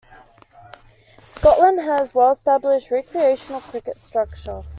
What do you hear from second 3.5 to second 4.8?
cricket structure.